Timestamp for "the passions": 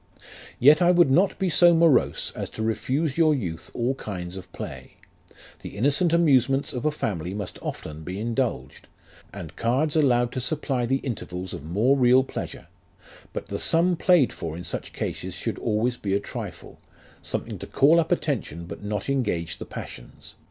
19.59-20.33